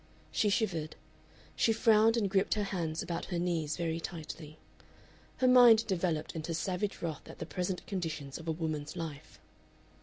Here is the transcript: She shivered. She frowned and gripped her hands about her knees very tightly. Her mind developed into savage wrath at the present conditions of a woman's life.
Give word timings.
She 0.31 0.49
shivered. 0.49 0.95
She 1.55 1.71
frowned 1.71 2.17
and 2.17 2.27
gripped 2.27 2.55
her 2.55 2.63
hands 2.63 3.03
about 3.03 3.25
her 3.25 3.37
knees 3.37 3.77
very 3.77 3.99
tightly. 3.99 4.57
Her 5.37 5.47
mind 5.47 5.85
developed 5.85 6.35
into 6.35 6.55
savage 6.55 7.03
wrath 7.03 7.29
at 7.29 7.37
the 7.37 7.45
present 7.45 7.85
conditions 7.85 8.39
of 8.39 8.47
a 8.47 8.51
woman's 8.51 8.95
life. 8.95 9.39